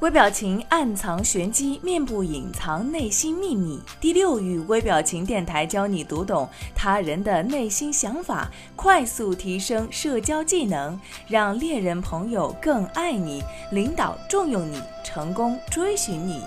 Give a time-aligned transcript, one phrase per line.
[0.00, 3.80] 微表情暗藏玄机，面部隐藏内心秘密。
[3.98, 16.42] 第六语微表情电台教你读懂他人的内心想法，快速提升社交技能，让恋人朋友更爱你，领导重用你，成功追寻你。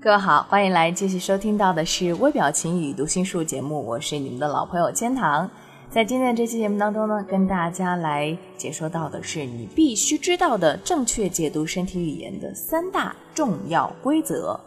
[0.00, 5.50] 各位好，欢迎来继续收听到的是微表情与读心术节目，我是你们的老朋友千堂。
[5.90, 14.58] 在今天的这期节目当中呢，跟大家来解说到的是你必须知道的正确解读身体语言的三大重要规则。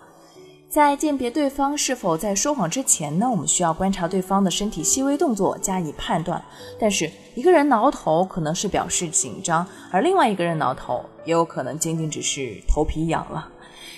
[0.68, 6.44] 在鉴别对方是否在说谎之前呢，我们需要观察对方的身体细微动作加以判断。
[6.78, 13.48] 但是一个人挠头可能是表示紧张，而另外一个人挠头也有可能仅仅只是头皮痒了。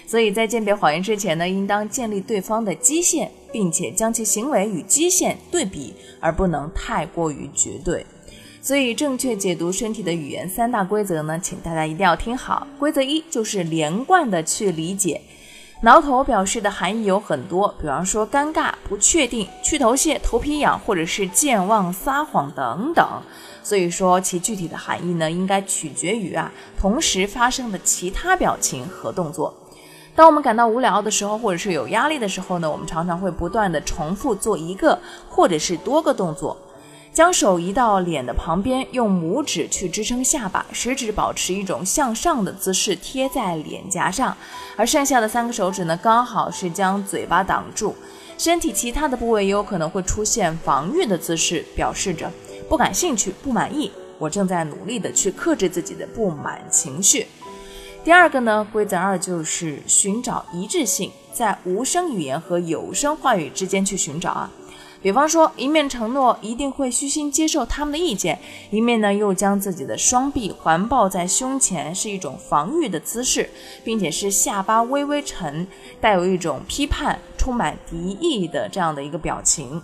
[0.05, 8.05] 所以在鉴别谎言之前呢，应当建立对方的基线，并且将其行为与基线对比，而不能太过于绝对。
[8.61, 12.65] 所以，正确解读身体的语言三大规则呢，请大家一定要听好。
[12.79, 15.19] 规则一就是连贯的去理解，
[15.81, 23.05] 挠头表示的含义有很多，比方说尴尬、不确定、去头屑、头皮痒，或者是健忘、撒谎等等。
[23.61, 29.53] 所以说，其具体的含义呢，应该取决于啊同时发生的其他表情和动作。
[30.15, 36.55] 当我们感到无聊的时候，或者是有压力的时候呢，我们常常会不断的重复做一个或者是多个动作，
[37.11, 44.37] 将手移到脸的旁边，用拇指去支撑下巴，食指保持一种向上的姿势贴在脸颊上，
[44.77, 47.95] 而剩下的三个手指呢，刚好是将嘴巴挡住，
[48.37, 52.31] 身体其他的部位也有可能会出现防御的姿势，表示着
[52.69, 57.25] 不感兴趣、不满意，我正在努力的去克制自己的不满情绪。
[58.03, 64.51] 第二个呢，规则二就是寻找一致性，在无声语言和有声话语之间去寻找啊。
[65.01, 68.37] 比方说，一面承诺一定会虚心接受他们的意见，
[68.71, 73.49] 一面呢又将自己的双臂环抱在胸前，是一种防御的姿势，
[73.85, 75.65] 并且是下巴微微沉，
[76.01, 79.81] 带有一种批判、充满敌意的这样的一个表情。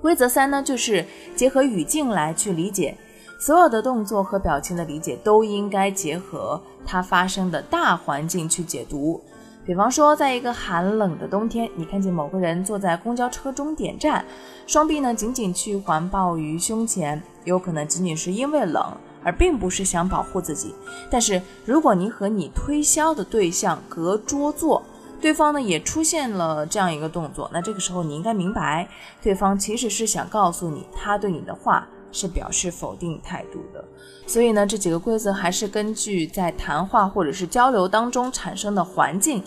[0.00, 1.04] 规则三呢，就是
[1.36, 2.96] 结合语境来去理解。
[3.38, 9.20] 所有的动作和表情的理解都应该结合它发生的大环境去解读。
[9.64, 14.24] 比方说，在一个寒冷的冬天，你看见某个人坐在公交车终点站，
[14.66, 18.90] 双臂呢紧紧去环抱于胸前，有可能仅仅是因为冷，
[19.22, 20.74] 而并不是想保护自己。
[21.10, 24.82] 但是，如果你和你推销的对象隔桌坐，
[25.20, 28.88] 对方呢也出现了这样一个动作，那这个时候你应该明白，
[29.22, 31.86] 对方其实是想告诉你他对你的话。
[32.10, 33.84] 是表示否定态度的，
[34.26, 39.42] 所以呢，这几个规则还是根据在谈话或者是交流当中产生的环境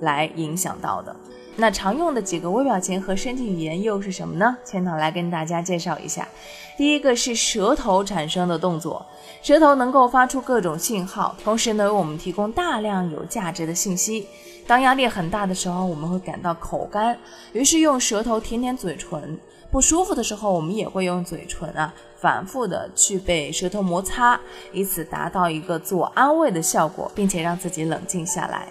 [0.00, 1.14] 来影响到的。
[1.58, 4.56] 那常用的几个微表情和身体语言又是什么呢？
[4.62, 6.28] 千堂来跟大家介绍一下。
[6.76, 9.04] 第一个是舌头产生的动作，
[9.40, 14.26] 舌头能够发出各种信号，同时呢，为我们提供大量有价值的信息。
[14.66, 17.18] 当压力很大的时候，我们会感到口干，
[17.54, 19.38] 于是用舌头舔舔嘴唇。
[19.70, 24.40] 不舒服的时候，我们也会用嘴唇啊，反复的去被舌头摩擦，
[24.72, 28.68] 以此达到一个自我安慰的效果，并且让自己冷静下来。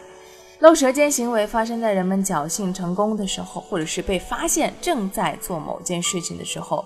[0.59, 6.83] 露舌尖行为发生在人们侥幸成功的时候，或者是被发现正在做某件事情的时候，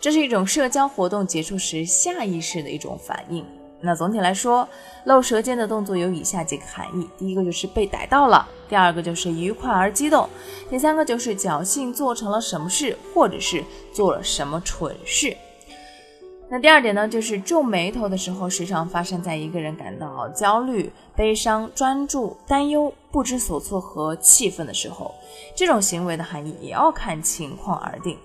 [0.00, 3.44] 这是一种社交活动结束时下意识的一种反应。
[3.80, 4.68] 那总体来说，
[5.04, 10.28] 露舌尖的动作有以下几个含义：第一个就是被逮到了；第二个就是愉快而激动；
[10.68, 15.36] 第三个就是侥幸做成了什么事，或者是做了什么蠢事。
[16.50, 25.14] 那第二点呢，就是皱眉头的时候，时常发生在一个人感到焦虑、悲伤、专注、担忧、不知所措和气愤的时候，
[25.54, 28.18] 这种行为的含义也要看情况而定。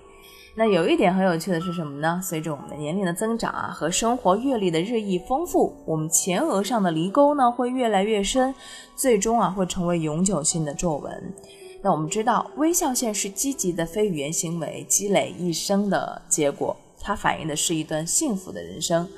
[0.56, 2.20] 那有一点很有趣的是什么呢？
[2.22, 8.54] 随着我们的年龄的增长啊，和生活阅历的日益丰富，我们前额上的犁沟呢会越来越深，
[8.94, 11.34] 最终啊会成为永久性的皱纹。
[11.82, 19.08] 那我们知道，微笑线是积极的非语言行为积累一生的结果，它反映的是一段幸福的人生。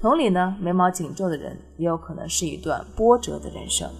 [0.00, 3.90] 同理呢，眉毛紧皱的人也有可能是一段波折的人生。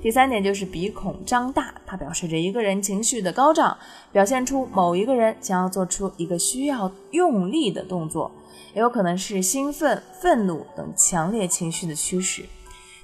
[0.00, 3.76] 第三点就是鼻孔张大，它表示着一个人情绪的高涨，
[4.12, 8.30] 表现出某一个人将要做出一个需要用力的动作，
[8.74, 12.44] 也有可能是兴奋、愤怒等强烈情绪的驱使。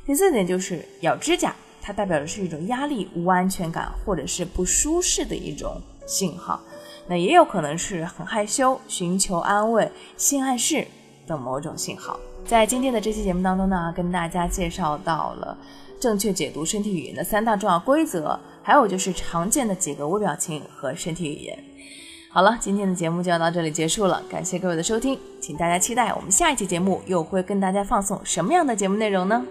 [0.07, 1.53] 第四点就是咬指甲，
[1.83, 6.61] 它代表的是一种压力、无安全感或者是不舒适的一种信号，
[7.09, 10.87] 那也有可能是很害羞、寻求安慰、性暗示
[11.27, 12.21] 等某种信号。
[12.47, 15.59] 在今天的这期节目当中呢，跟大家介绍到了。
[16.05, 21.59] 正确解读身体语言的三大重要规则，还有就是常见的几个微表情和身体语言。
[22.29, 29.47] 好了，今天的节目就要到这里结束了，感谢各位的收听，请大家期待我们下一期节目又会跟大家放送什么样的节目内容呢？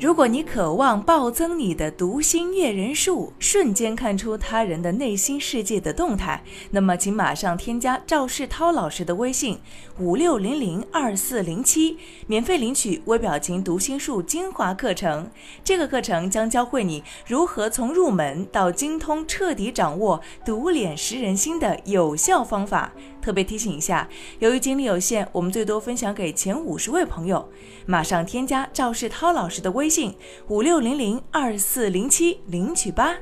[0.00, 9.58] 如果你渴望暴增你的读心阅人数，瞬间看出他人的内心世界的动态，那么请马上添加赵世涛老师的微信
[9.98, 15.30] 五六零零二四零七，免费领取微表情读心术精华课程。
[15.62, 22.90] 这个课程将教会你如何从入门到精通，彻底掌握读脸识人心的有效方法。
[23.20, 24.08] 特别提醒一下，
[24.38, 27.46] 由于精力有限，我们最多分享给前五十位朋友。
[27.84, 30.14] 马上添加赵世涛老师的微微信
[30.46, 33.18] 五六零零二四零七领取吧。